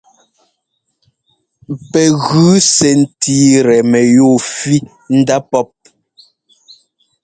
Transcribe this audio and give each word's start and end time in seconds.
Pɛ 1.91 2.03
gʉ 2.23 2.43
sɛ́ 2.75 2.93
ńtíꞌtɛ 3.01 3.75
mɛyúu 3.91 4.37
fí 4.53 4.75
ndá 5.19 5.37
pɔ́p. 5.49 5.69